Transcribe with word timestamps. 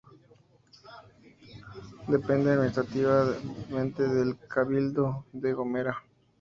Depende 2.07 2.49
administrativamente 2.53 4.01
del 4.01 4.35
Cabildo 4.47 5.27
de 5.31 5.49
La 5.49 5.55
Gomera. 5.55 6.03